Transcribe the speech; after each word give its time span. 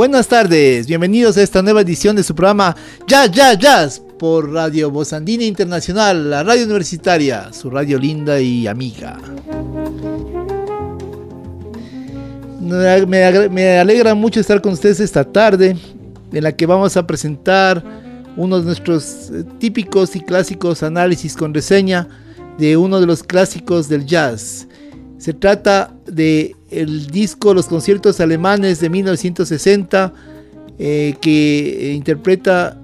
Buenas 0.00 0.28
tardes, 0.28 0.86
bienvenidos 0.86 1.36
a 1.36 1.42
esta 1.42 1.60
nueva 1.60 1.82
edición 1.82 2.16
de 2.16 2.22
su 2.22 2.34
programa 2.34 2.74
Jazz, 3.06 3.30
Jazz, 3.32 3.58
Jazz 3.58 4.02
por 4.18 4.50
Radio 4.50 4.90
Bozandina 4.90 5.44
Internacional, 5.44 6.30
la 6.30 6.42
radio 6.42 6.64
universitaria, 6.64 7.52
su 7.52 7.68
radio 7.68 7.98
linda 7.98 8.40
y 8.40 8.66
amiga. 8.66 9.18
Me, 12.62 13.78
alegra 13.78 14.14
mucho 14.14 14.40
estar 14.40 14.62
con 14.62 14.72
ustedes 14.72 15.00
esta 15.00 15.22
tarde, 15.22 15.76
en 16.32 16.42
la 16.42 16.52
que 16.52 16.64
vamos 16.64 16.96
a 16.96 17.06
presentar 17.06 17.84
uno 18.38 18.58
de 18.58 18.64
nuestros 18.64 19.30
eh, 19.30 19.44
típicos 19.58 20.16
y 20.16 20.20
clásicos 20.20 20.82
análisis 20.82 21.36
con 21.36 21.52
reseña 21.52 22.08
de 22.56 22.78
uno 22.78 23.00
de 23.00 23.06
los 23.06 23.22
clásicos 23.22 23.90
del 23.90 24.06
jazz. 24.06 24.66
Se 25.18 25.34
trata 25.34 25.94
de 26.06 26.56
el 26.70 27.08
disco 27.08 27.52
Los 27.52 27.66
conciertos 27.66 28.20
alemanes 28.20 28.80
de 28.80 28.88
1960 28.88 30.12
eh, 30.78 31.14
que 31.20 31.92
interpreta 31.94 32.80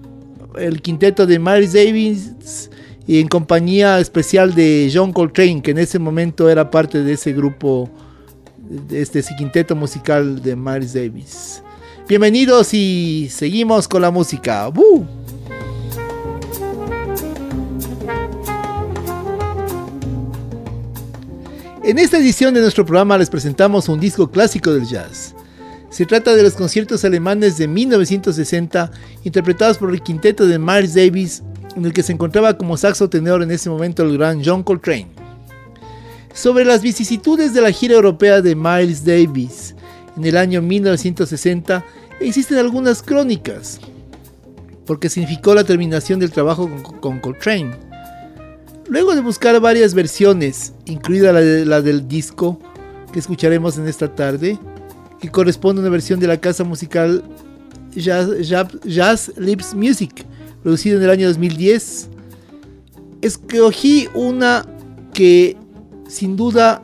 el 0.58 0.82
quinteto 0.82 1.26
de 1.26 1.38
Miles 1.38 1.72
Davis 1.72 2.70
y 3.06 3.20
en 3.20 3.28
compañía 3.28 3.98
especial 4.00 4.54
de 4.54 4.90
John 4.92 5.12
Coltrane 5.12 5.62
que 5.62 5.70
en 5.70 5.78
ese 5.78 5.98
momento 5.98 6.50
era 6.50 6.70
parte 6.70 7.02
de 7.02 7.12
ese 7.12 7.32
grupo 7.32 7.88
de 8.58 9.00
este 9.00 9.22
quinteto 9.38 9.76
musical 9.76 10.42
de 10.42 10.56
Miles 10.56 10.92
Davis. 10.92 11.62
Bienvenidos 12.08 12.74
y 12.74 13.28
seguimos 13.30 13.88
con 13.88 14.02
la 14.02 14.10
música. 14.10 14.70
En 21.86 22.00
esta 22.00 22.18
edición 22.18 22.52
de 22.52 22.60
nuestro 22.60 22.84
programa 22.84 23.16
les 23.16 23.30
presentamos 23.30 23.88
un 23.88 24.00
disco 24.00 24.28
clásico 24.28 24.74
del 24.74 24.88
jazz. 24.88 25.36
Se 25.88 26.04
trata 26.04 26.34
de 26.34 26.42
los 26.42 26.54
conciertos 26.54 27.04
alemanes 27.04 27.58
de 27.58 27.68
1960 27.68 28.90
interpretados 29.22 29.78
por 29.78 29.94
el 29.94 30.02
quinteto 30.02 30.48
de 30.48 30.58
Miles 30.58 30.94
Davis, 30.94 31.44
en 31.76 31.84
el 31.84 31.92
que 31.92 32.02
se 32.02 32.10
encontraba 32.10 32.58
como 32.58 32.76
saxo 32.76 33.08
tenor 33.08 33.40
en 33.40 33.52
ese 33.52 33.70
momento 33.70 34.02
el 34.02 34.18
gran 34.18 34.44
John 34.44 34.64
Coltrane. 34.64 35.06
Sobre 36.34 36.64
las 36.64 36.82
vicisitudes 36.82 37.54
de 37.54 37.60
la 37.60 37.70
gira 37.70 37.94
europea 37.94 38.42
de 38.42 38.56
Miles 38.56 39.04
Davis 39.04 39.76
en 40.16 40.24
el 40.24 40.36
año 40.38 40.62
1960 40.62 41.84
existen 42.18 42.58
algunas 42.58 43.00
crónicas, 43.00 43.78
porque 44.86 45.08
significó 45.08 45.54
la 45.54 45.62
terminación 45.62 46.18
del 46.18 46.32
trabajo 46.32 46.68
con, 47.00 47.20
Coltrane. 47.20 47.85
Luego 48.88 49.14
de 49.16 49.20
buscar 49.20 49.60
varias 49.60 49.94
versiones, 49.94 50.72
incluida 50.84 51.32
la, 51.32 51.82
del 51.82 52.06
disco 52.06 52.58
que 53.12 53.18
escucharemos 53.18 53.78
en 53.78 53.88
esta 53.88 54.14
tarde, 54.14 54.58
que 55.20 55.28
corresponde 55.28 55.80
a 55.80 55.82
una 55.82 55.90
versión 55.90 56.20
de 56.20 56.28
la 56.28 56.40
casa 56.40 56.62
musical 56.62 57.24
Jazz, 57.94 59.32
Lips 59.36 59.74
Music, 59.74 60.24
producida 60.62 60.96
en 60.96 61.02
el 61.02 61.10
año 61.10 61.26
2010, 61.28 62.08
escogí 63.22 64.08
una 64.14 64.64
que 65.12 65.56
sin 66.08 66.36
duda 66.36 66.80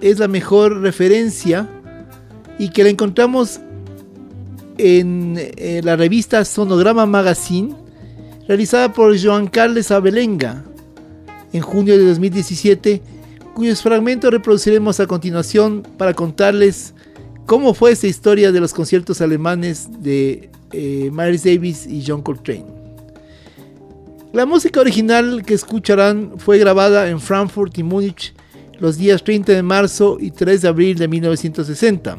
es 0.00 0.18
la 0.20 0.28
mejor 0.28 0.80
referencia 0.80 1.68
y 2.58 2.70
que 2.70 2.84
la 2.84 2.90
encontramos 2.90 3.60
en, 4.78 5.38
la 5.82 5.96
revista 5.96 6.42
Sonograma 6.44 7.04
Magazine, 7.04 7.74
realizada 8.46 8.94
por 8.94 9.20
Joan 9.20 9.48
Carles 9.48 9.90
Abelenga 9.90 10.64
en 11.52 11.60
junio 11.60 11.96
de 11.98 12.06
2017, 12.06 13.02
cuyos 13.54 13.82
fragmentos 13.82 14.30
reproduciremos 14.30 15.00
a 15.00 15.06
continuación 15.06 15.82
para 15.96 16.14
contarles 16.14 16.94
cómo 17.46 17.74
fue 17.74 17.92
esta 17.92 18.06
historia 18.06 18.52
de 18.52 18.60
los 18.60 18.74
conciertos 18.74 19.20
alemanes 19.20 19.88
de 20.02 20.50
eh, 20.72 21.10
Miles 21.12 21.44
Davis 21.44 21.86
y 21.86 22.04
John 22.06 22.22
Coltrane. 22.22 22.66
La 24.32 24.44
música 24.44 24.80
original 24.80 25.42
que 25.44 25.54
escucharán 25.54 26.34
fue 26.36 26.58
grabada 26.58 27.08
en 27.08 27.18
Frankfurt 27.18 27.76
y 27.78 27.82
Múnich 27.82 28.34
los 28.78 28.98
días 28.98 29.24
30 29.24 29.52
de 29.52 29.62
marzo 29.62 30.18
y 30.20 30.30
3 30.30 30.62
de 30.62 30.68
abril 30.68 30.98
de 30.98 31.08
1960. 31.08 32.18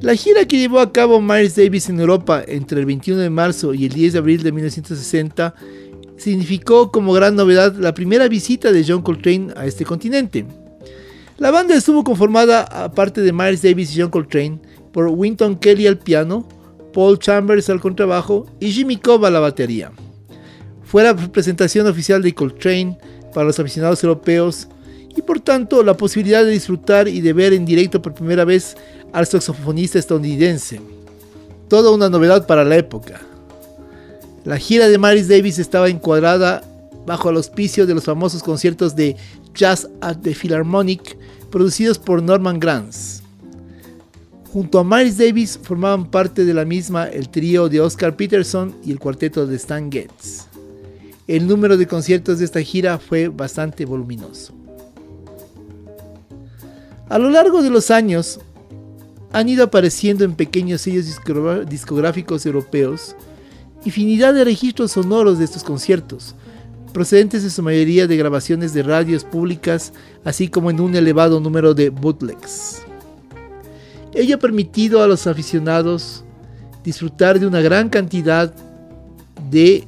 La 0.00 0.16
gira 0.16 0.46
que 0.46 0.58
llevó 0.58 0.80
a 0.80 0.92
cabo 0.92 1.20
Miles 1.20 1.54
Davis 1.54 1.88
en 1.88 2.00
Europa 2.00 2.42
entre 2.46 2.80
el 2.80 2.86
21 2.86 3.20
de 3.20 3.30
marzo 3.30 3.74
y 3.74 3.84
el 3.84 3.92
10 3.92 4.14
de 4.14 4.18
abril 4.18 4.42
de 4.42 4.50
1960 4.50 5.54
significó 6.22 6.90
como 6.90 7.12
gran 7.12 7.34
novedad 7.34 7.74
la 7.74 7.94
primera 7.94 8.28
visita 8.28 8.72
de 8.72 8.84
John 8.86 9.02
Coltrane 9.02 9.52
a 9.56 9.66
este 9.66 9.84
continente. 9.84 10.46
La 11.38 11.50
banda 11.50 11.74
estuvo 11.74 12.04
conformada, 12.04 12.62
aparte 12.62 13.20
de 13.20 13.32
Miles 13.32 13.62
Davis 13.62 13.94
y 13.94 14.00
John 14.00 14.10
Coltrane, 14.10 14.60
por 14.92 15.08
Winton 15.08 15.56
Kelly 15.56 15.88
al 15.88 15.98
piano, 15.98 16.46
Paul 16.92 17.18
Chambers 17.18 17.68
al 17.70 17.80
contrabajo 17.80 18.46
y 18.60 18.70
Jimmy 18.70 18.96
Cobb 18.96 19.24
a 19.24 19.30
la 19.30 19.40
batería. 19.40 19.90
Fue 20.84 21.02
la 21.02 21.16
presentación 21.16 21.86
oficial 21.86 22.22
de 22.22 22.34
Coltrane 22.34 22.98
para 23.34 23.46
los 23.46 23.58
aficionados 23.58 24.04
europeos 24.04 24.68
y 25.16 25.22
por 25.22 25.40
tanto 25.40 25.82
la 25.82 25.96
posibilidad 25.96 26.44
de 26.44 26.50
disfrutar 26.50 27.08
y 27.08 27.20
de 27.20 27.32
ver 27.32 27.52
en 27.52 27.64
directo 27.64 28.00
por 28.00 28.14
primera 28.14 28.44
vez 28.44 28.76
al 29.12 29.26
saxofonista 29.26 29.98
estadounidense. 29.98 30.80
Toda 31.68 31.90
una 31.90 32.08
novedad 32.08 32.46
para 32.46 32.64
la 32.64 32.76
época. 32.76 33.20
La 34.44 34.58
gira 34.58 34.88
de 34.88 34.98
Miles 34.98 35.28
Davis 35.28 35.60
estaba 35.60 35.88
encuadrada 35.88 36.62
bajo 37.06 37.30
el 37.30 37.36
auspicio 37.36 37.86
de 37.86 37.94
los 37.94 38.04
famosos 38.04 38.42
conciertos 38.42 38.96
de 38.96 39.16
Jazz 39.54 39.88
at 40.00 40.18
the 40.18 40.34
Philharmonic 40.34 41.16
producidos 41.50 41.98
por 41.98 42.20
Norman 42.22 42.58
Granz. 42.58 43.22
Junto 44.52 44.80
a 44.80 44.84
Miles 44.84 45.16
Davis 45.16 45.58
formaban 45.62 46.10
parte 46.10 46.44
de 46.44 46.54
la 46.54 46.64
misma 46.64 47.06
el 47.06 47.28
trío 47.28 47.68
de 47.68 47.80
Oscar 47.80 48.16
Peterson 48.16 48.74
y 48.84 48.90
el 48.90 48.98
cuarteto 48.98 49.46
de 49.46 49.56
Stan 49.56 49.90
Getz. 49.90 50.46
El 51.28 51.46
número 51.46 51.76
de 51.76 51.86
conciertos 51.86 52.40
de 52.40 52.44
esta 52.44 52.60
gira 52.62 52.98
fue 52.98 53.28
bastante 53.28 53.84
voluminoso. 53.84 54.52
A 57.08 57.18
lo 57.18 57.30
largo 57.30 57.62
de 57.62 57.70
los 57.70 57.92
años 57.92 58.40
han 59.32 59.48
ido 59.48 59.64
apareciendo 59.64 60.24
en 60.24 60.34
pequeños 60.34 60.80
sellos 60.80 61.06
discográficos 61.68 62.44
europeos 62.44 63.14
infinidad 63.84 64.34
de 64.34 64.44
registros 64.44 64.92
sonoros 64.92 65.38
de 65.38 65.44
estos 65.44 65.64
conciertos, 65.64 66.34
procedentes 66.92 67.42
en 67.42 67.50
su 67.50 67.62
mayoría 67.62 68.06
de 68.06 68.16
grabaciones 68.16 68.74
de 68.74 68.82
radios 68.82 69.24
públicas, 69.24 69.92
así 70.24 70.48
como 70.48 70.70
en 70.70 70.80
un 70.80 70.94
elevado 70.94 71.40
número 71.40 71.74
de 71.74 71.90
bootlegs. 71.90 72.82
Ello 74.14 74.36
ha 74.36 74.38
permitido 74.38 75.02
a 75.02 75.06
los 75.06 75.26
aficionados 75.26 76.22
disfrutar 76.84 77.40
de 77.40 77.46
una 77.46 77.60
gran 77.60 77.88
cantidad 77.88 78.52
de 79.50 79.86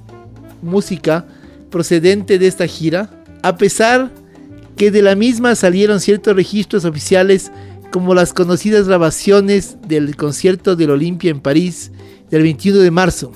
música 0.63 1.27
procedente 1.71 2.39
de 2.39 2.47
esta 2.47 2.67
gira, 2.67 3.11
a 3.43 3.57
pesar 3.57 4.11
que 4.77 4.91
de 4.91 5.03
la 5.03 5.15
misma 5.15 5.55
salieron 5.55 6.01
ciertos 6.01 6.35
registros 6.35 6.85
oficiales 6.85 7.53
como 7.93 8.15
las 8.15 8.33
conocidas 8.33 8.89
grabaciones 8.89 9.77
del 9.87 10.17
concierto 10.17 10.75
del 10.75 10.91
Olimpia 10.91 11.31
en 11.31 11.41
París 11.41 11.93
del 12.31 12.43
21 12.43 12.79
de 12.79 12.91
marzo, 12.91 13.33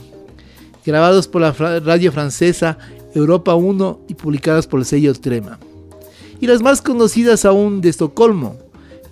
grabados 0.89 1.29
por 1.29 1.43
la 1.43 1.53
radio 1.53 2.11
francesa 2.11 2.79
Europa 3.15 3.55
1 3.55 4.01
y 4.09 4.15
publicadas 4.15 4.67
por 4.67 4.81
el 4.81 4.87
sello 4.87 5.13
Trema. 5.13 5.59
Y 6.41 6.47
las 6.47 6.63
más 6.63 6.81
conocidas 6.81 7.45
aún 7.45 7.83
de 7.83 7.91
Estocolmo, 7.91 8.57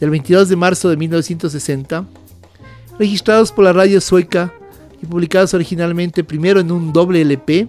del 0.00 0.08
22 0.08 0.49
de 0.49 0.56
marzo 0.56 0.88
de 0.88 0.96
1960, 0.96 2.06
registrados 2.99 3.52
por 3.52 3.64
la 3.64 3.75
radio 3.75 4.00
sueca 4.00 4.55
y 5.02 5.06
publicados 5.06 5.52
originalmente 5.52 6.25
primero 6.25 6.61
en 6.61 6.73
un 6.73 6.94
doble 6.94 7.20
LP 7.20 7.69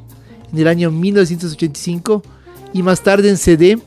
en 0.54 0.58
el 0.58 0.70
año 0.70 0.90
1985 0.90 2.24
y 2.72 2.84
más 2.84 3.02
tarde 3.02 3.30
en 3.30 3.36
CD 3.36 3.78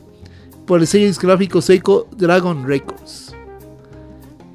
por 0.66 0.80
el 0.80 0.86
sello 0.86 1.06
discográfico 1.06 1.62
sueco 1.62 2.06
Dragon 2.14 2.66
Records. 2.66 3.34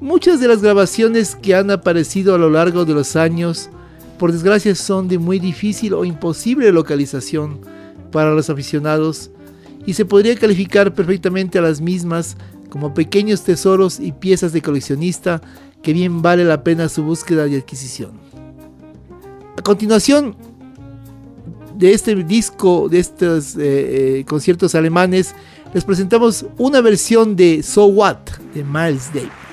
Muchas 0.00 0.38
de 0.38 0.46
las 0.46 0.62
grabaciones 0.62 1.34
que 1.34 1.56
han 1.56 1.72
aparecido 1.72 2.36
a 2.36 2.38
lo 2.38 2.50
largo 2.50 2.84
de 2.84 2.94
los 2.94 3.16
años 3.16 3.68
por 4.18 4.32
desgracia 4.32 4.74
son 4.74 5.08
de 5.08 5.18
muy 5.18 5.38
difícil 5.38 5.94
o 5.94 6.04
imposible 6.04 6.72
localización 6.72 7.60
para 8.12 8.32
los 8.32 8.50
aficionados 8.50 9.30
y 9.84 9.94
se 9.94 10.04
podría 10.04 10.34
calificar 10.36 10.94
perfectamente 10.94 11.58
a 11.58 11.62
las 11.62 11.80
mismas 11.80 12.36
como 12.70 12.94
pequeños 12.94 13.42
tesoros 13.42 14.00
y 14.00 14.12
piezas 14.12 14.52
de 14.52 14.62
coleccionista 14.62 15.40
que 15.82 15.92
bien 15.92 16.22
vale 16.22 16.44
la 16.44 16.64
pena 16.64 16.88
su 16.88 17.04
búsqueda 17.04 17.46
y 17.46 17.56
adquisición. 17.56 18.18
A 19.56 19.62
continuación 19.62 20.36
de 21.76 21.92
este 21.92 22.14
disco, 22.24 22.88
de 22.88 22.98
estos 22.98 23.56
eh, 23.56 24.18
eh, 24.18 24.24
conciertos 24.26 24.74
alemanes, 24.74 25.34
les 25.74 25.84
presentamos 25.84 26.46
una 26.58 26.80
versión 26.80 27.36
de 27.36 27.62
So 27.62 27.86
What 27.86 28.18
de 28.54 28.64
Miles 28.64 29.10
Davis. 29.12 29.45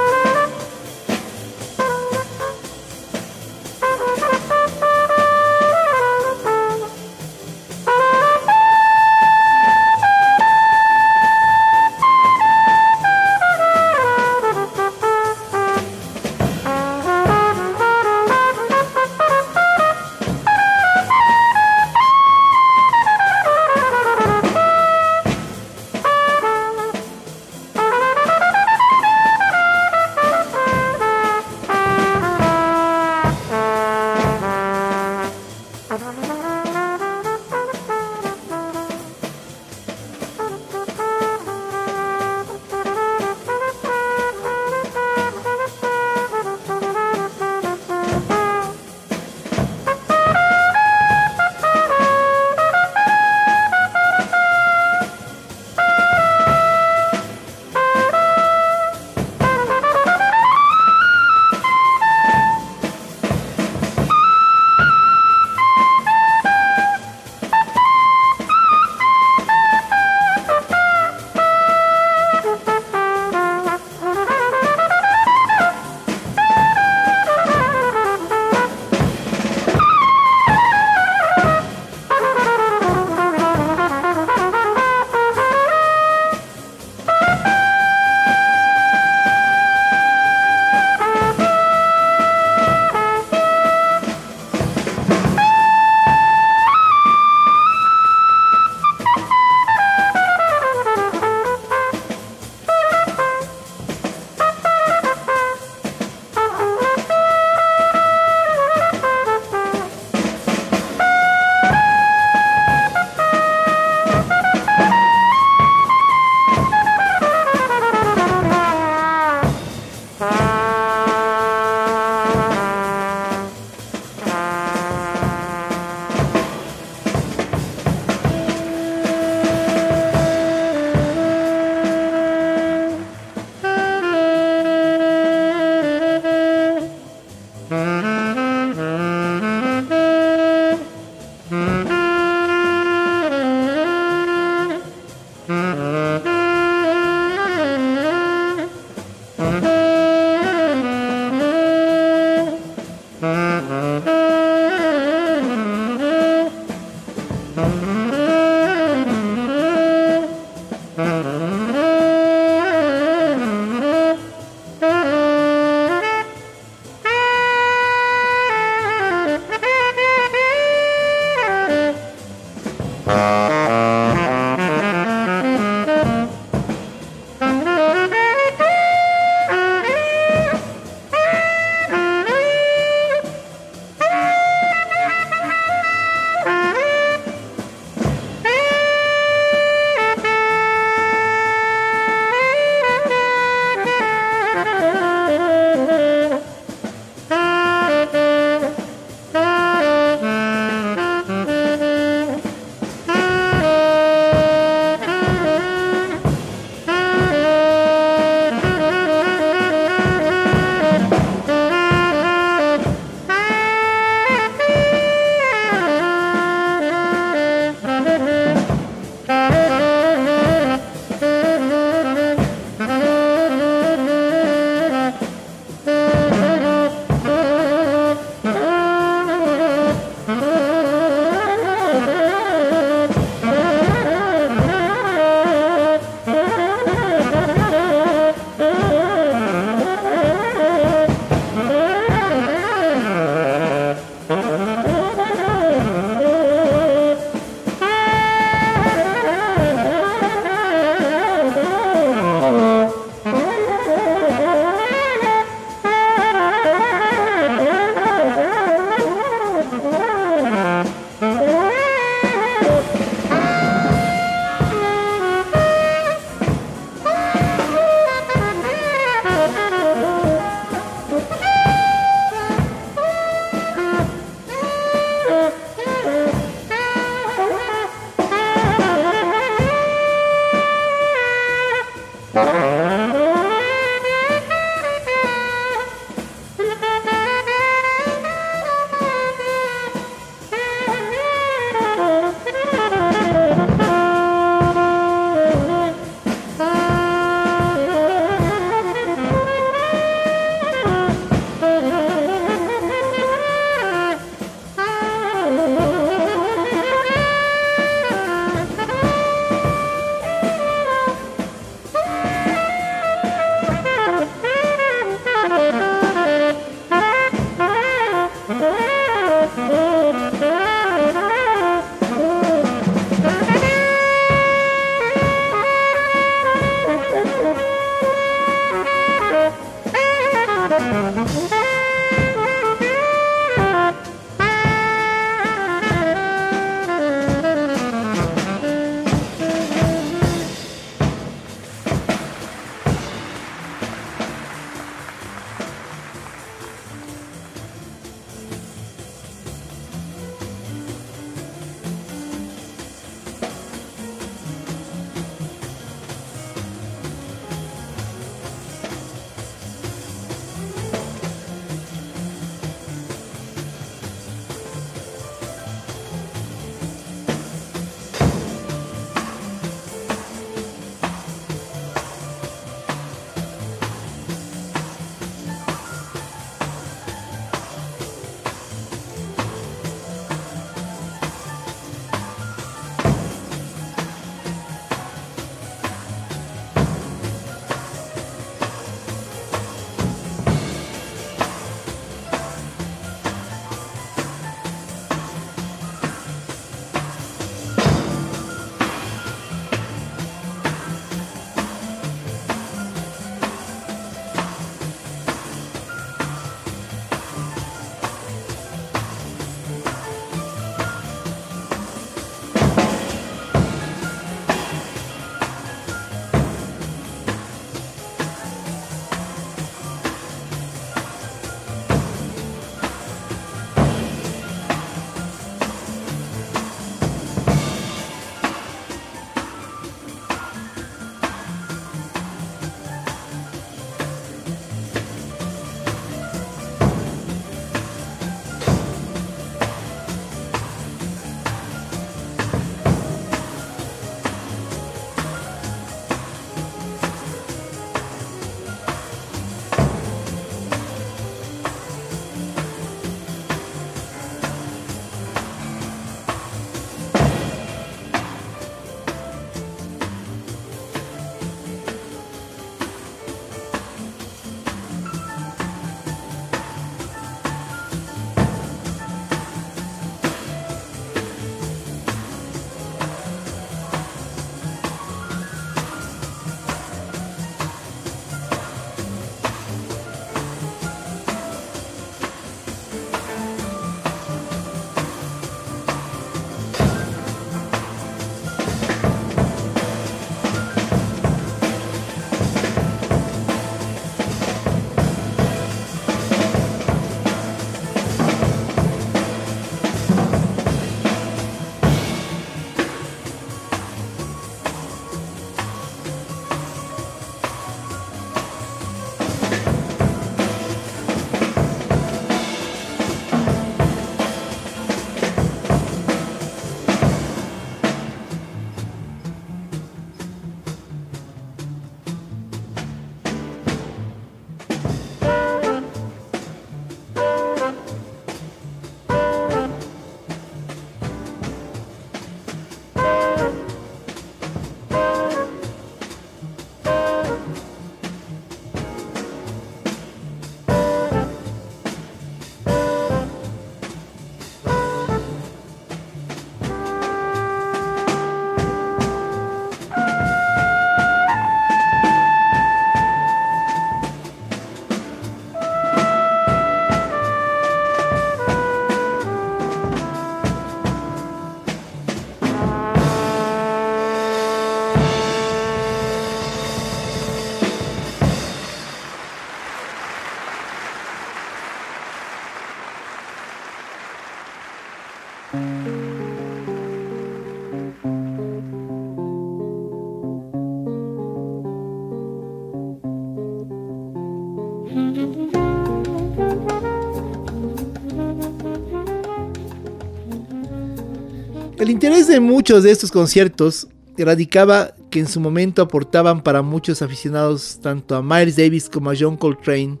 De 592.34 592.40
muchos 592.40 592.82
de 592.82 592.90
estos 592.90 593.12
conciertos 593.12 593.86
radicaba 594.18 594.96
que 595.08 595.20
en 595.20 595.28
su 595.28 595.38
momento 595.38 595.82
aportaban 595.82 596.42
para 596.42 596.62
muchos 596.62 597.00
aficionados, 597.00 597.78
tanto 597.80 598.16
a 598.16 598.22
Miles 598.24 598.56
Davis 598.56 598.88
como 598.88 599.10
a 599.10 599.14
John 599.16 599.36
Coltrane, 599.36 600.00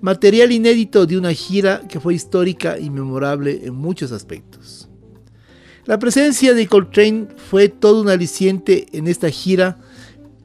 material 0.00 0.52
inédito 0.52 1.04
de 1.04 1.18
una 1.18 1.34
gira 1.34 1.82
que 1.86 2.00
fue 2.00 2.14
histórica 2.14 2.78
y 2.78 2.88
memorable 2.88 3.60
en 3.62 3.74
muchos 3.74 4.10
aspectos. 4.10 4.88
La 5.84 5.98
presencia 5.98 6.54
de 6.54 6.66
Coltrane 6.66 7.28
fue 7.50 7.68
todo 7.68 8.00
un 8.00 8.08
aliciente 8.08 8.86
en 8.92 9.06
esta 9.06 9.28
gira, 9.28 9.76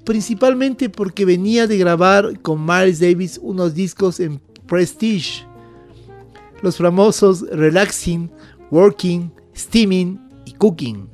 principalmente 0.03 0.89
porque 0.89 1.23
venía 1.23 1.65
de 1.65 1.77
grabar 1.77 2.41
con 2.41 2.65
Miles 2.65 2.99
Davis 2.99 3.39
unos 3.41 3.73
discos 3.73 4.19
en 4.19 4.41
Prestige, 4.67 5.45
los 6.61 6.75
famosos 6.75 7.45
Relaxing, 7.49 8.29
Working, 8.69 9.31
Steaming 9.55 10.19
y 10.45 10.51
Cooking, 10.51 11.07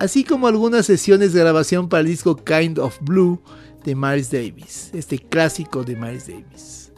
así 0.00 0.24
como 0.24 0.48
algunas 0.48 0.86
sesiones 0.86 1.34
de 1.34 1.40
grabación 1.40 1.88
para 1.88 2.00
el 2.00 2.06
disco 2.06 2.34
Kind 2.34 2.78
of 2.78 2.96
Blue 3.02 3.38
de 3.84 3.94
Miles 3.94 4.30
Davis, 4.30 4.90
este 4.94 5.18
clásico 5.18 5.84
de 5.84 5.94
Miles 5.94 6.26
Davis. 6.26 6.90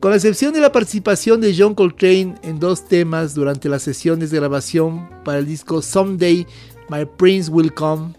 Con 0.00 0.10
la 0.10 0.16
excepción 0.16 0.52
de 0.52 0.60
la 0.60 0.72
participación 0.72 1.40
de 1.40 1.54
John 1.56 1.74
Coltrane 1.74 2.34
en 2.42 2.58
dos 2.58 2.84
temas 2.84 3.34
durante 3.34 3.68
las 3.68 3.82
sesiones 3.82 4.30
de 4.30 4.38
grabación 4.38 5.08
para 5.24 5.38
el 5.38 5.46
disco 5.46 5.82
Someday 5.82 6.48
My 6.88 7.04
Prince 7.16 7.48
Will 7.48 7.72
Come, 7.72 8.14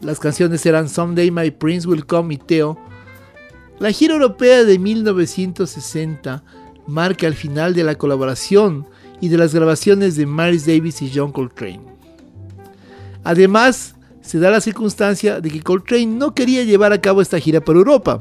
las 0.00 0.18
canciones 0.18 0.66
eran 0.66 0.88
Someday 0.88 1.30
My 1.30 1.52
Prince 1.52 1.86
Will 1.86 2.06
Come 2.06 2.34
y 2.34 2.38
Teo, 2.38 2.76
la 3.78 3.92
gira 3.92 4.14
europea 4.14 4.64
de 4.64 4.80
1960 4.80 6.42
marca 6.88 7.28
el 7.28 7.34
final 7.34 7.72
de 7.72 7.84
la 7.84 7.94
colaboración 7.94 8.84
y 9.20 9.28
de 9.28 9.38
las 9.38 9.54
grabaciones 9.54 10.16
de 10.16 10.26
Miles 10.26 10.66
Davis 10.66 11.02
y 11.02 11.12
John 11.14 11.30
Coltrane. 11.30 11.95
Además, 13.26 13.96
se 14.20 14.38
da 14.38 14.52
la 14.52 14.60
circunstancia 14.60 15.40
de 15.40 15.50
que 15.50 15.60
Coltrane 15.60 16.06
no 16.06 16.32
quería 16.32 16.62
llevar 16.62 16.92
a 16.92 17.00
cabo 17.00 17.20
esta 17.20 17.40
gira 17.40 17.60
por 17.60 17.74
Europa. 17.74 18.20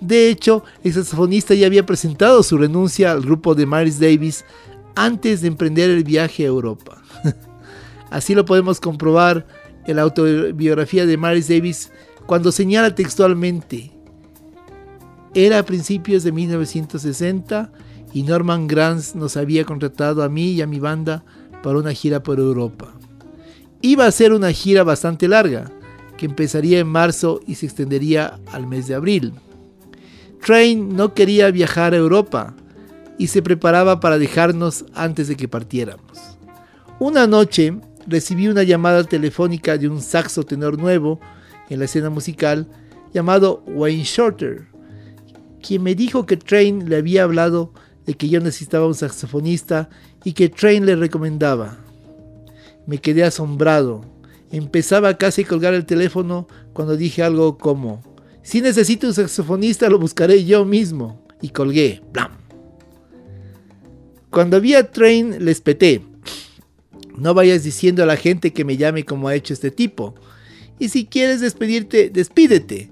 De 0.00 0.30
hecho, 0.30 0.64
el 0.82 0.94
saxofonista 0.94 1.52
ya 1.52 1.66
había 1.66 1.84
presentado 1.84 2.42
su 2.42 2.56
renuncia 2.56 3.12
al 3.12 3.20
grupo 3.20 3.54
de 3.54 3.66
Miles 3.66 4.00
Davis 4.00 4.46
antes 4.94 5.42
de 5.42 5.48
emprender 5.48 5.90
el 5.90 6.04
viaje 6.04 6.44
a 6.44 6.46
Europa. 6.46 7.02
Así 8.10 8.34
lo 8.34 8.46
podemos 8.46 8.80
comprobar 8.80 9.46
en 9.86 9.96
la 9.96 10.02
autobiografía 10.02 11.04
de 11.04 11.18
Miles 11.18 11.48
Davis 11.48 11.90
cuando 12.24 12.50
señala 12.50 12.94
textualmente, 12.94 13.92
era 15.34 15.58
a 15.58 15.64
principios 15.64 16.24
de 16.24 16.32
1960 16.32 17.70
y 18.14 18.22
Norman 18.22 18.68
Granz 18.68 19.14
nos 19.14 19.36
había 19.36 19.66
contratado 19.66 20.22
a 20.22 20.30
mí 20.30 20.52
y 20.52 20.62
a 20.62 20.66
mi 20.66 20.78
banda 20.78 21.26
para 21.62 21.76
una 21.76 21.92
gira 21.92 22.22
por 22.22 22.38
Europa. 22.38 22.94
Iba 23.86 24.06
a 24.06 24.12
ser 24.12 24.32
una 24.32 24.50
gira 24.50 24.82
bastante 24.82 25.28
larga, 25.28 25.70
que 26.16 26.24
empezaría 26.24 26.78
en 26.78 26.88
marzo 26.88 27.40
y 27.46 27.56
se 27.56 27.66
extendería 27.66 28.40
al 28.50 28.66
mes 28.66 28.86
de 28.86 28.94
abril. 28.94 29.34
Train 30.42 30.96
no 30.96 31.12
quería 31.12 31.50
viajar 31.50 31.92
a 31.92 31.98
Europa 31.98 32.56
y 33.18 33.26
se 33.26 33.42
preparaba 33.42 34.00
para 34.00 34.16
dejarnos 34.16 34.86
antes 34.94 35.28
de 35.28 35.36
que 35.36 35.48
partiéramos. 35.48 36.38
Una 36.98 37.26
noche 37.26 37.78
recibí 38.06 38.48
una 38.48 38.62
llamada 38.62 39.04
telefónica 39.04 39.76
de 39.76 39.86
un 39.90 40.00
saxo 40.00 40.44
tenor 40.44 40.78
nuevo 40.78 41.20
en 41.68 41.78
la 41.78 41.84
escena 41.84 42.08
musical 42.08 42.66
llamado 43.12 43.62
Wayne 43.66 44.04
Shorter, 44.04 44.66
quien 45.62 45.82
me 45.82 45.94
dijo 45.94 46.24
que 46.24 46.38
Train 46.38 46.88
le 46.88 46.96
había 46.96 47.24
hablado 47.24 47.74
de 48.06 48.14
que 48.14 48.30
yo 48.30 48.40
necesitaba 48.40 48.86
un 48.86 48.94
saxofonista 48.94 49.90
y 50.24 50.32
que 50.32 50.48
Train 50.48 50.86
le 50.86 50.96
recomendaba. 50.96 51.83
Me 52.86 52.98
quedé 52.98 53.24
asombrado. 53.24 54.02
Empezaba 54.50 55.16
casi 55.18 55.42
a 55.42 55.46
colgar 55.46 55.74
el 55.74 55.86
teléfono 55.86 56.46
cuando 56.72 56.96
dije 56.96 57.22
algo 57.22 57.58
como, 57.58 58.02
si 58.42 58.60
necesito 58.60 59.06
un 59.06 59.14
saxofonista 59.14 59.88
lo 59.88 59.98
buscaré 59.98 60.44
yo 60.44 60.64
mismo. 60.64 61.24
Y 61.40 61.50
colgué. 61.50 62.02
¡Blam! 62.12 62.32
Cuando 64.30 64.60
vi 64.60 64.74
a 64.74 64.90
Train 64.90 65.44
les 65.44 65.60
peté. 65.60 66.02
No 67.16 67.34
vayas 67.34 67.62
diciendo 67.62 68.02
a 68.02 68.06
la 68.06 68.16
gente 68.16 68.52
que 68.52 68.64
me 68.64 68.76
llame 68.76 69.04
como 69.04 69.28
ha 69.28 69.34
hecho 69.34 69.54
este 69.54 69.70
tipo. 69.70 70.14
Y 70.78 70.88
si 70.88 71.06
quieres 71.06 71.40
despedirte, 71.40 72.10
despídete. 72.10 72.90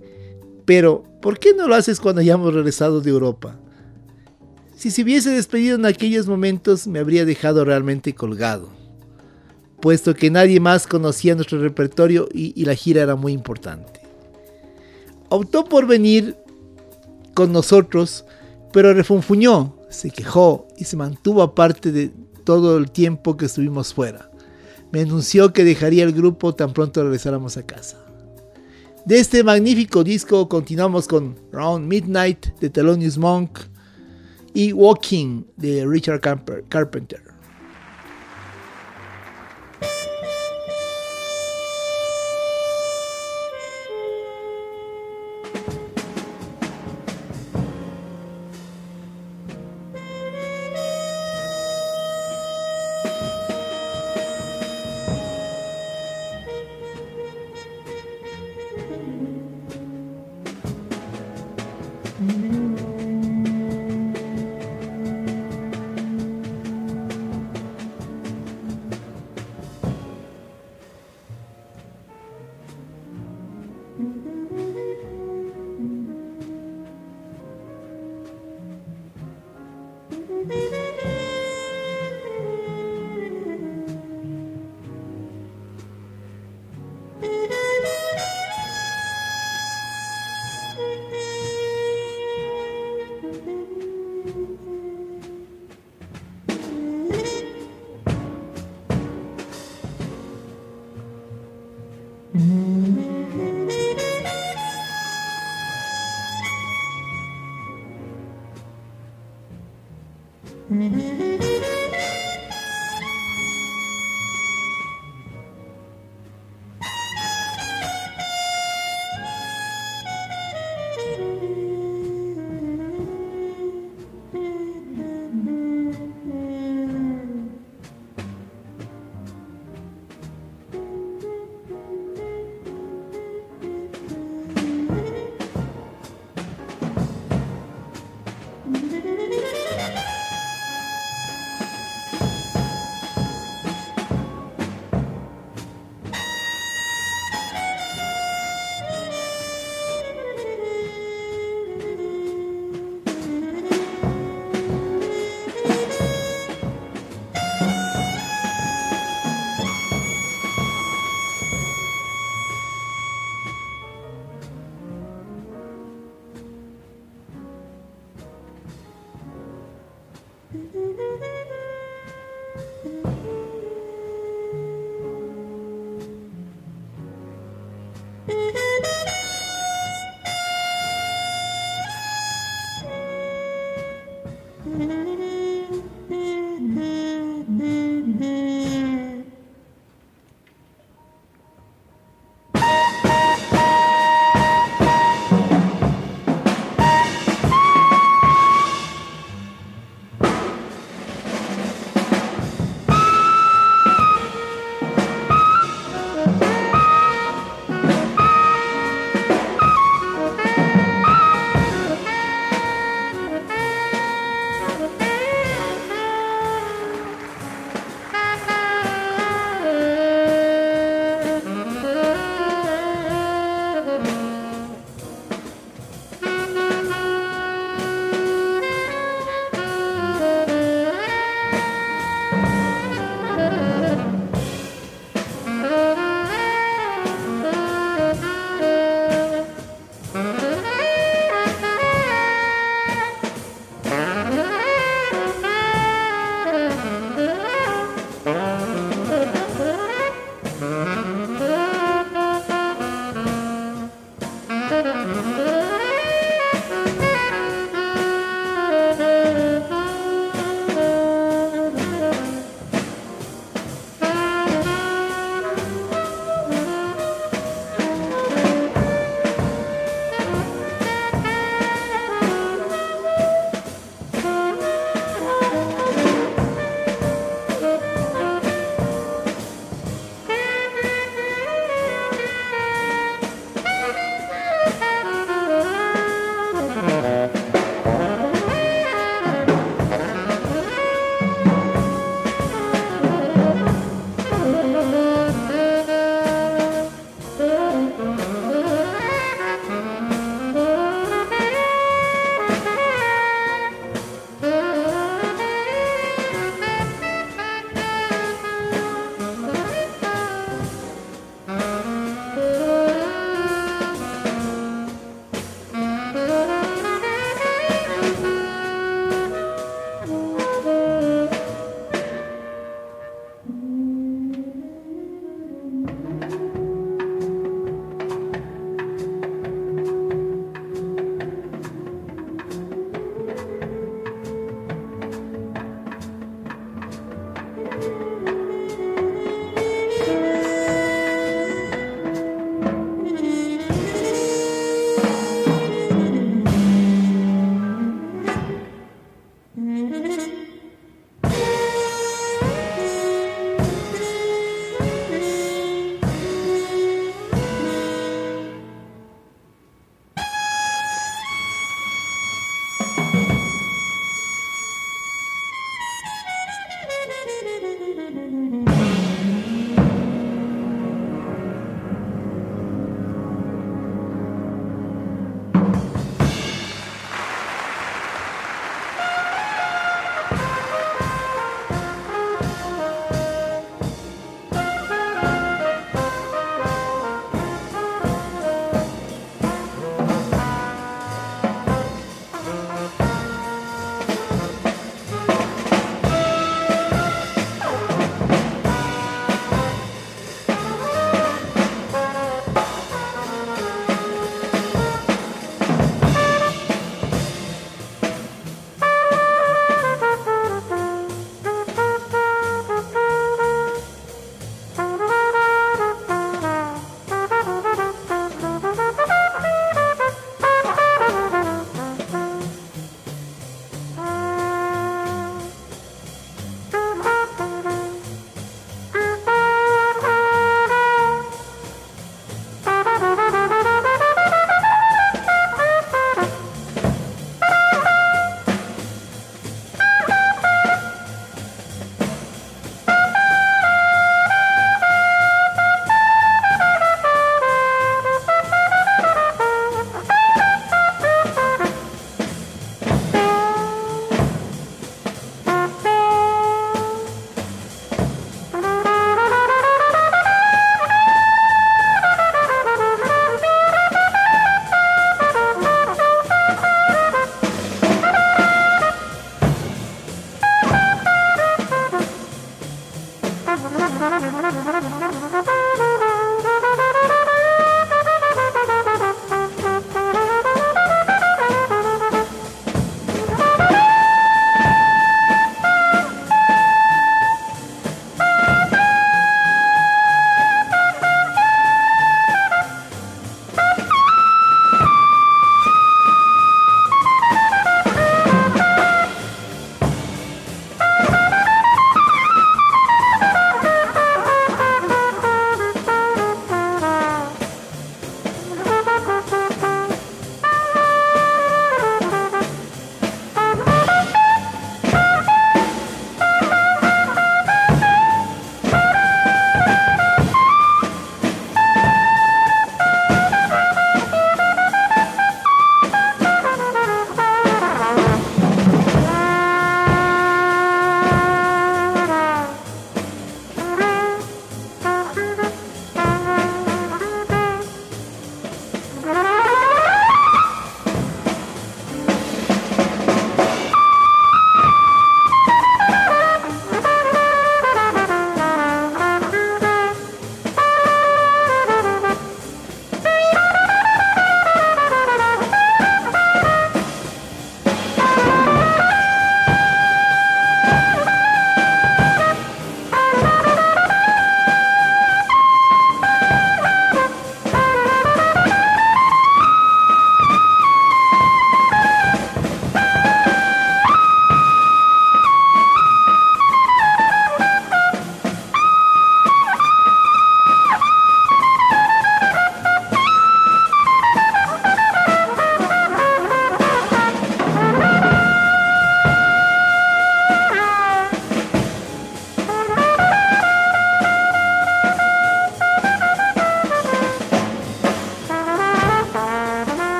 Pero, 0.65 1.05
¿por 1.21 1.39
qué 1.39 1.55
no 1.55 1.67
lo 1.67 1.75
haces 1.75 1.99
cuando 1.99 2.21
hayamos 2.21 2.55
regresado 2.55 3.01
de 3.01 3.11
Europa? 3.11 3.59
Si 4.77 4.91
se 4.91 5.03
hubiese 5.03 5.31
despedido 5.31 5.77
en 5.77 5.87
aquellos 5.87 6.27
momentos, 6.27 6.87
me 6.87 6.99
habría 6.99 7.25
dejado 7.25 7.65
realmente 7.65 8.15
colgado, 8.15 8.71
puesto 9.83 10.15
que 10.15 10.31
nadie 10.31 10.61
más 10.61 10.87
conocía 10.87 11.35
nuestro 11.35 11.61
repertorio 11.61 12.29
y, 12.33 12.65
la 12.65 12.77
gira 12.77 13.03
era 13.03 13.17
muy 13.17 13.33
importante. 13.33 14.01
Optó 15.29 15.65
por 15.65 15.89
venir 15.89 16.37
con 17.35 17.53
nosotros, 17.53 18.25
pero 18.73 18.95
refunfuñó, 18.95 19.77
se 19.91 20.11
quejó 20.13 20.69
y 20.79 20.85
se 20.85 20.97
mantuvo 20.97 21.43
aparte 21.43 21.91
de 21.91 22.13
todo 22.45 22.79
el 22.79 22.93
tiempo 22.93 23.37
que 23.37 23.47
estuvimos 23.47 23.93
fuera. 23.93 24.31
Me 24.93 25.01
anunció 25.01 25.53
que 25.53 25.65
dejaría 25.65 26.05
el 26.05 26.13
grupo 26.13 26.55
tan 26.55 26.73
pronto 26.73 27.03
regresáramos 27.03 27.57
a 27.57 27.67
casa. 27.67 27.99
De 29.05 29.19
este 29.19 29.43
magnífico 29.43 30.05
disco 30.05 30.49
continuamos 30.49 31.09
con 31.09 31.35
Round 31.51 31.89
Midnight 31.89 32.57
de 32.61 32.71
Thelonious 32.71 33.19
Monk 33.19 33.59
y 34.55 34.73
Walking 34.73 35.43
de 35.57 35.85
Richard 35.85 36.21
Carpenter. 36.69 37.32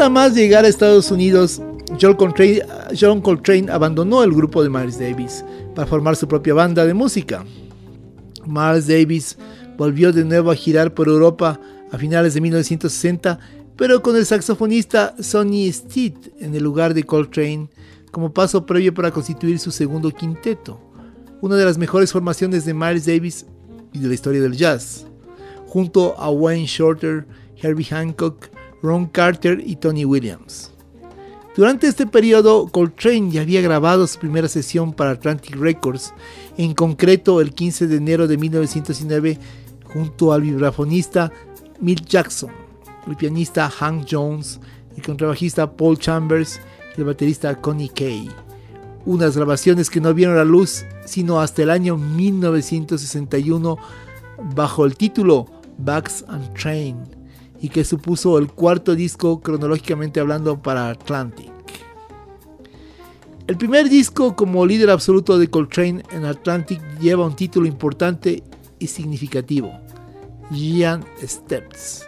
Nada 0.00 0.08
más 0.08 0.34
llegar 0.34 0.64
a 0.64 0.68
Estados 0.68 1.10
Unidos, 1.10 1.60
John 2.00 3.20
Coltrane, 3.20 3.70
abandonó 3.70 4.22
el 4.22 4.32
grupo 4.32 4.62
de 4.62 4.70
Miles 4.70 4.98
Davis 4.98 5.44
para 5.74 5.86
formar 5.86 6.16
su 6.16 6.26
propia 6.26 6.54
banda 6.54 6.86
de 6.86 6.94
música. 6.94 7.44
Miles 8.46 8.86
Davis 8.86 9.36
volvió 9.76 10.10
de 10.10 10.24
nuevo 10.24 10.50
a 10.50 10.54
girar 10.54 10.94
por 10.94 11.08
Europa 11.08 11.60
a 11.92 11.98
finales 11.98 12.32
de 12.32 12.40
1960, 12.40 13.40
pero 13.76 14.00
con 14.00 14.16
el 14.16 14.24
saxofonista 14.24 15.14
Sonny 15.20 15.70
Stitt 15.70 16.28
en 16.40 16.54
el 16.54 16.62
lugar 16.62 16.94
de 16.94 17.04
Coltrane 17.04 17.68
como 18.10 18.32
paso 18.32 18.64
previo 18.64 18.94
para 18.94 19.10
constituir 19.10 19.58
su 19.58 19.70
segundo 19.70 20.10
quinteto, 20.12 20.80
una 21.42 21.56
de 21.56 21.66
las 21.66 21.76
mejores 21.76 22.10
formaciones 22.10 22.64
de 22.64 22.72
Miles 22.72 23.04
Davis 23.04 23.44
y 23.92 23.98
de 23.98 24.08
la 24.08 24.14
historia 24.14 24.40
del 24.40 24.56
jazz, 24.56 25.04
junto 25.66 26.18
a 26.18 26.30
Wayne 26.30 26.64
Shorter, 26.64 27.26
Herbie 27.60 27.84
Hancock, 27.84 28.48
Ron 28.82 29.06
Carter 29.06 29.62
y 29.64 29.76
Tony 29.76 30.04
Williams. 30.04 30.72
Durante 31.56 31.88
este 31.88 32.06
periodo, 32.06 32.68
Coltrane 32.68 33.30
ya 33.30 33.42
había 33.42 33.60
grabado 33.60 34.06
su 34.06 34.18
primera 34.18 34.48
sesión 34.48 34.92
para 34.92 35.10
Atlantic 35.10 35.56
Records, 35.56 36.14
en 36.56 36.74
concreto 36.74 37.40
el 37.40 37.52
15 37.52 37.88
de 37.88 37.96
enero 37.96 38.28
de 38.28 38.38
1909, 38.38 39.38
junto 39.92 40.32
al 40.32 40.42
vibrafonista 40.42 41.32
Milt 41.80 42.06
Jackson, 42.06 42.50
el 43.06 43.16
pianista 43.16 43.68
Hank 43.68 44.06
Jones, 44.08 44.60
el 44.96 45.02
contrabajista 45.02 45.70
Paul 45.70 45.98
Chambers 45.98 46.60
y 46.96 47.00
el 47.00 47.06
baterista 47.06 47.60
Connie 47.60 47.88
Kay. 47.88 48.30
Unas 49.04 49.36
grabaciones 49.36 49.90
que 49.90 50.00
no 50.00 50.14
vieron 50.14 50.36
la 50.36 50.44
luz 50.44 50.84
sino 51.04 51.40
hasta 51.40 51.62
el 51.62 51.70
año 51.70 51.96
1961 51.96 53.76
bajo 54.54 54.84
el 54.84 54.96
título 54.96 55.46
Bugs 55.78 56.24
and 56.28 56.54
Train 56.54 57.19
y 57.60 57.68
que 57.68 57.84
supuso 57.84 58.38
el 58.38 58.48
cuarto 58.48 58.94
disco 58.94 59.40
cronológicamente 59.40 60.20
hablando 60.20 60.60
para 60.62 60.88
Atlantic. 60.88 61.50
El 63.46 63.56
primer 63.56 63.88
disco 63.88 64.36
como 64.36 64.64
líder 64.64 64.90
absoluto 64.90 65.38
de 65.38 65.50
Coltrane 65.50 66.02
en 66.12 66.24
Atlantic 66.24 66.80
lleva 67.00 67.26
un 67.26 67.34
título 67.34 67.66
importante 67.66 68.44
y 68.78 68.86
significativo, 68.86 69.72
Giant 70.52 71.04
Steps, 71.20 72.06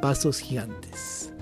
Pasos 0.00 0.38
Gigantes, 0.38 1.32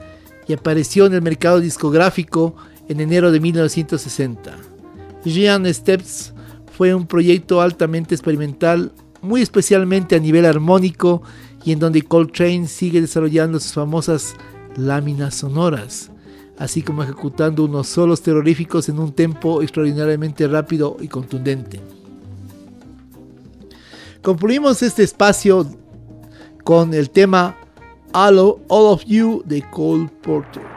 y 0.49 0.55
apareció 0.55 1.07
en 1.07 1.15
el 1.15 1.23
mercado 1.23 1.61
discográfico 1.61 2.57
en 2.89 3.01
enero 3.01 3.33
de 3.33 3.41
1960. 3.41 4.57
Giant 5.25 5.67
Steps 5.67 6.33
fue 6.77 6.95
un 6.95 7.07
proyecto 7.07 7.61
altamente 7.61 8.15
experimental, 8.15 8.93
muy 9.23 9.43
especialmente 9.43 10.17
a 10.17 10.21
nivel 10.21 10.45
armónico 10.45 11.23
y 11.65 11.73
en 11.73 11.79
donde 11.79 12.03
Coltrane 12.03 12.67
sigue 12.67 13.01
desarrollando 13.01 13.59
sus 13.59 13.73
famosas 13.73 14.35
láminas 14.77 15.35
sonoras, 15.35 16.11
así 16.59 16.83
como 16.83 17.03
ejecutando 17.03 17.65
unos 17.65 17.89
solos 17.89 18.21
terroríficos 18.23 18.89
en 18.89 18.99
un 18.99 19.13
tempo 19.13 19.63
extraordinariamente 19.63 20.47
rápido 20.47 20.97
y 21.01 21.09
contundente. 21.09 21.81
Concluimos 24.23 24.83
este 24.83 25.03
espacio 25.03 25.67
con 26.63 26.95
el 26.95 27.11
tema 27.11 27.57
All 28.13 28.57
of 28.69 29.05
You 29.05 29.43
de 29.45 29.63
Cole 29.71 30.09
Porter. 30.23 30.74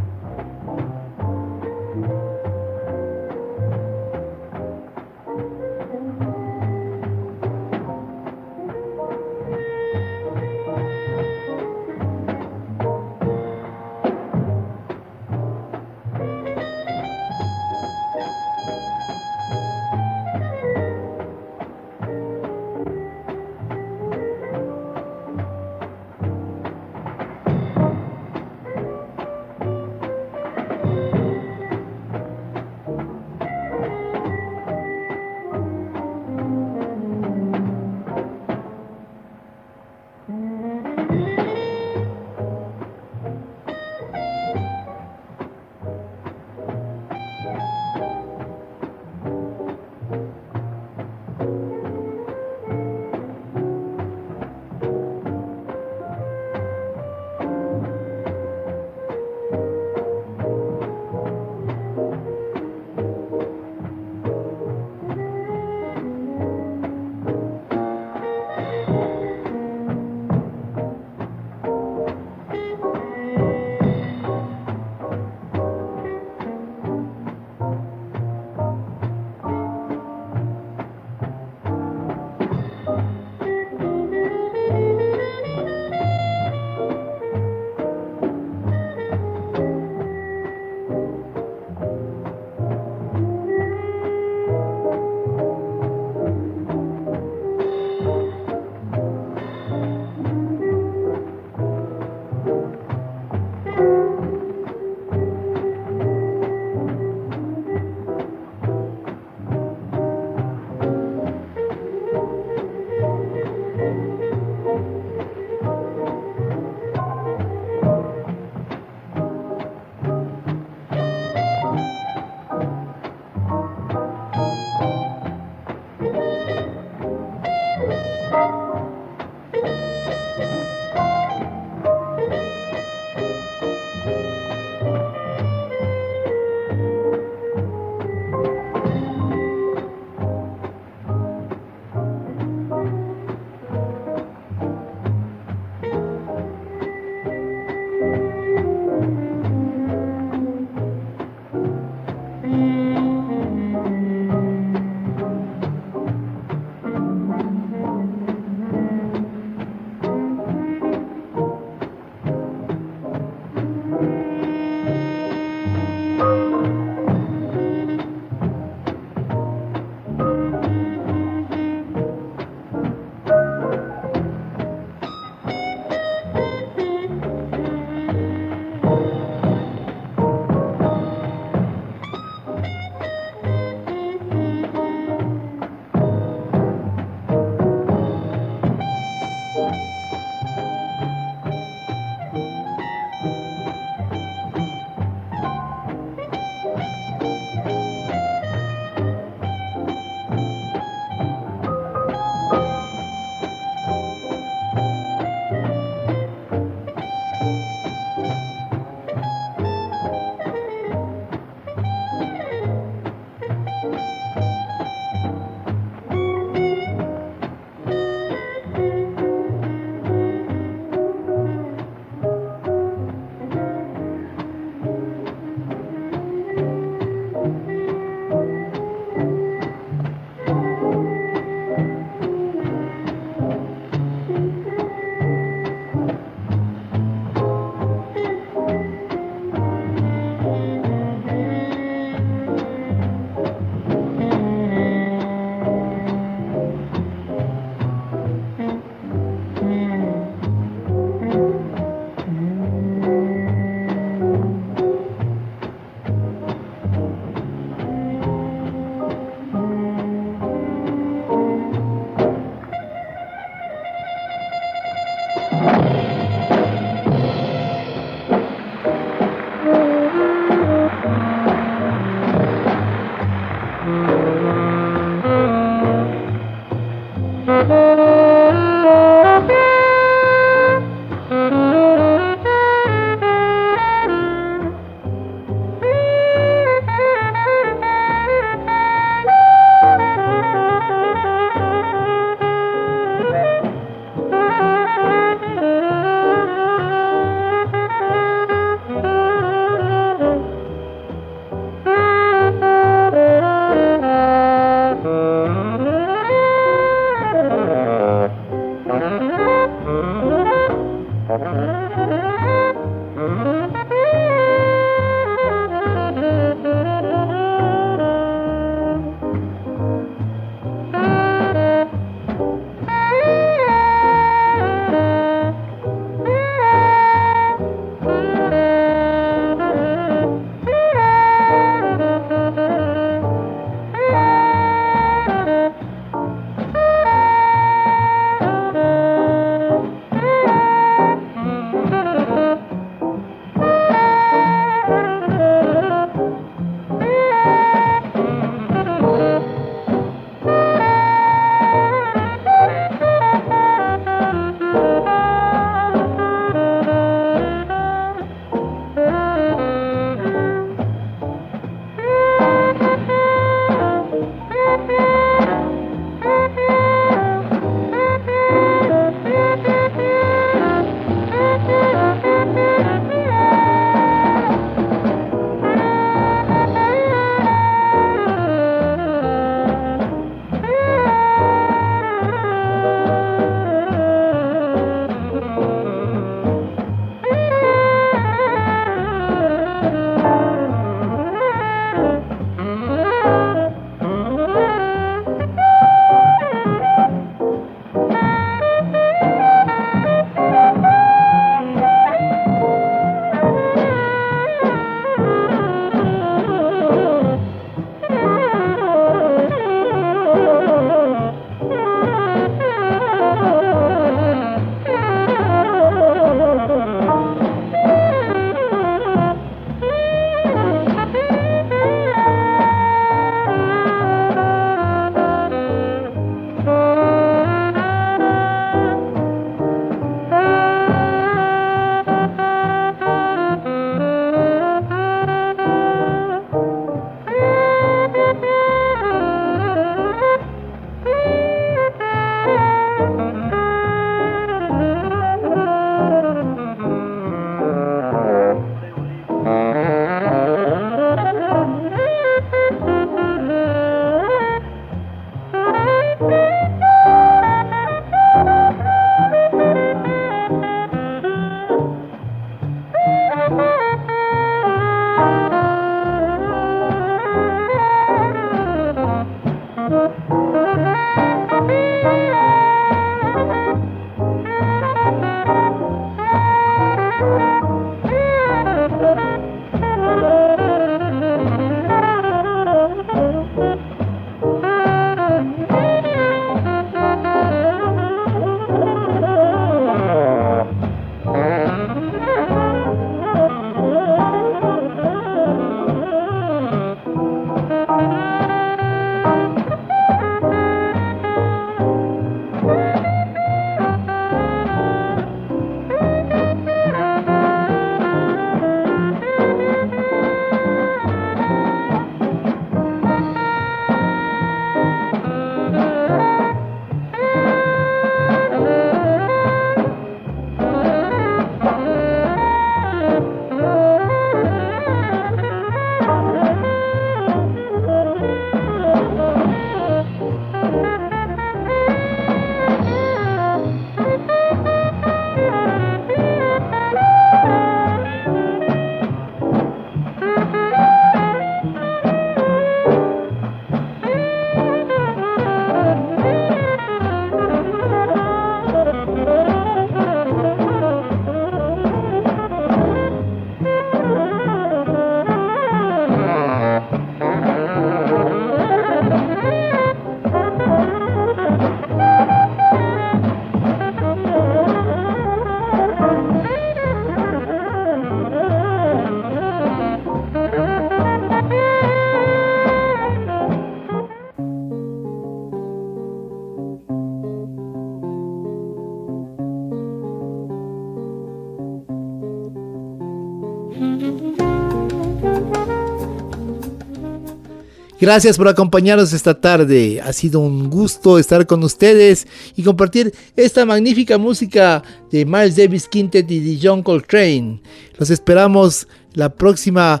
Gracias 588.00 588.36
por 588.36 588.46
acompañarnos 588.46 589.12
esta 589.12 589.40
tarde. 589.40 590.00
Ha 590.00 590.12
sido 590.12 590.38
un 590.38 590.70
gusto 590.70 591.18
estar 591.18 591.48
con 591.48 591.64
ustedes 591.64 592.28
y 592.54 592.62
compartir 592.62 593.12
esta 593.34 593.66
magnífica 593.66 594.18
música 594.18 594.84
de 595.10 595.24
Miles 595.24 595.56
Davis 595.56 595.88
Quintet 595.88 596.30
y 596.30 596.38
de 596.38 596.60
John 596.62 596.84
Coltrane. 596.84 597.60
Los 597.98 598.10
esperamos 598.10 598.86
la 599.14 599.34
próxima 599.34 600.00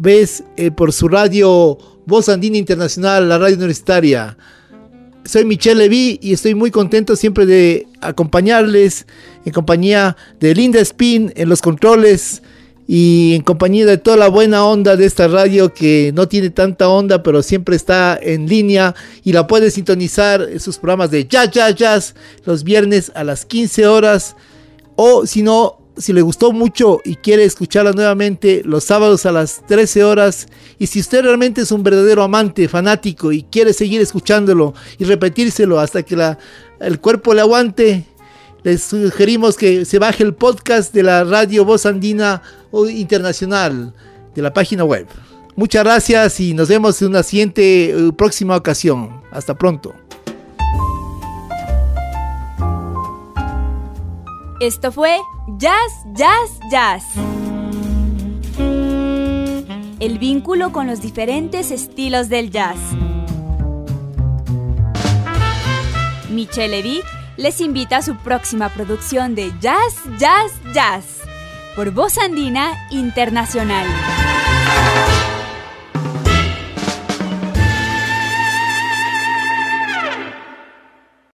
vez 0.00 0.42
eh, 0.56 0.72
por 0.72 0.92
su 0.92 1.06
radio 1.06 1.78
Voz 2.06 2.28
Andina 2.28 2.56
Internacional, 2.56 3.28
la 3.28 3.38
radio 3.38 3.54
universitaria. 3.56 4.36
Soy 5.24 5.44
Michelle 5.44 5.76
Levy 5.76 6.18
y 6.20 6.32
estoy 6.32 6.56
muy 6.56 6.72
contento 6.72 7.14
siempre 7.14 7.46
de 7.46 7.86
acompañarles 8.00 9.06
en 9.44 9.52
compañía 9.52 10.16
de 10.40 10.56
Linda 10.56 10.80
Spin 10.80 11.32
en 11.36 11.48
los 11.48 11.62
controles 11.62 12.42
y 12.86 13.34
en 13.34 13.42
compañía 13.42 13.86
de 13.86 13.98
toda 13.98 14.16
la 14.16 14.28
buena 14.28 14.64
onda 14.64 14.96
de 14.96 15.06
esta 15.06 15.28
radio 15.28 15.72
que 15.72 16.12
no 16.14 16.26
tiene 16.28 16.50
tanta 16.50 16.88
onda 16.88 17.22
pero 17.22 17.42
siempre 17.42 17.76
está 17.76 18.18
en 18.20 18.48
línea 18.48 18.94
y 19.22 19.32
la 19.32 19.46
puede 19.46 19.70
sintonizar 19.70 20.42
en 20.42 20.60
sus 20.60 20.78
programas 20.78 21.10
de 21.10 21.26
Jazz 21.26 21.50
Jazz 21.50 21.74
Jazz 21.74 22.14
los 22.44 22.64
viernes 22.64 23.12
a 23.14 23.24
las 23.24 23.44
15 23.44 23.86
horas. 23.86 24.36
O 24.96 25.26
si 25.26 25.42
no 25.42 25.78
si 25.96 26.12
le 26.12 26.22
gustó 26.22 26.52
mucho 26.52 27.00
y 27.04 27.16
quiere 27.16 27.44
escucharla 27.44 27.92
nuevamente 27.92 28.62
los 28.64 28.84
sábados 28.84 29.26
a 29.26 29.32
las 29.32 29.62
13 29.66 30.04
horas 30.04 30.46
y 30.78 30.86
si 30.86 31.00
usted 31.00 31.22
realmente 31.22 31.60
es 31.60 31.70
un 31.70 31.82
verdadero 31.82 32.22
amante 32.22 32.66
fanático 32.68 33.30
y 33.30 33.42
quiere 33.42 33.72
seguir 33.74 34.00
escuchándolo 34.00 34.74
y 34.98 35.04
repetírselo 35.04 35.78
hasta 35.78 36.02
que 36.02 36.16
el 36.80 36.98
cuerpo 36.98 37.34
le 37.34 37.42
aguante 37.42 38.06
les 38.62 38.82
sugerimos 38.82 39.56
que 39.56 39.84
se 39.84 39.98
baje 39.98 40.22
el 40.22 40.34
podcast 40.34 40.94
de 40.94 41.02
la 41.02 41.24
radio 41.24 41.64
Voz 41.64 41.84
Andina 41.84 42.42
Internacional 42.72 43.94
de 44.34 44.42
la 44.42 44.52
página 44.52 44.84
web. 44.84 45.06
Muchas 45.54 45.84
gracias 45.84 46.40
y 46.40 46.54
nos 46.54 46.68
vemos 46.68 47.00
en 47.02 47.08
una 47.08 47.22
siguiente 47.22 47.90
eh, 47.90 48.12
próxima 48.12 48.56
ocasión. 48.56 49.20
Hasta 49.30 49.56
pronto. 49.56 49.94
Esto 54.60 54.92
fue 54.92 55.18
Jazz, 55.58 55.92
Jazz, 56.14 56.60
Jazz. 56.70 57.04
El 60.00 60.18
vínculo 60.18 60.72
con 60.72 60.86
los 60.86 61.00
diferentes 61.00 61.70
estilos 61.70 62.28
del 62.28 62.50
jazz. 62.50 62.78
Michelle 66.30 66.78
Edith 66.78 67.04
les 67.36 67.60
invita 67.60 67.98
a 67.98 68.02
su 68.02 68.16
próxima 68.16 68.68
producción 68.70 69.34
de 69.34 69.52
Jazz, 69.60 69.96
Jazz, 70.18 70.52
Jazz 70.72 71.21
por 71.74 71.90
Voz 71.90 72.18
Andina 72.18 72.72
Internacional. 72.90 73.86